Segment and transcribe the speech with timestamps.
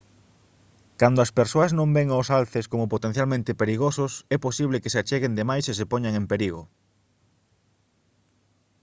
[0.99, 5.33] cando as persoas non ven aos alces como potencialmente perigosos é posible que se acheguen
[5.35, 6.61] de máis e se poñan en perigo